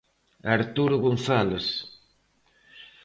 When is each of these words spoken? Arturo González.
Arturo 0.55 0.97
González. 1.05 1.65